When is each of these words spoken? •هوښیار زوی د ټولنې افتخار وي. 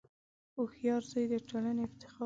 •هوښیار 0.55 1.01
زوی 1.11 1.25
د 1.31 1.33
ټولنې 1.49 1.81
افتخار 1.87 2.13
وي. 2.13 2.19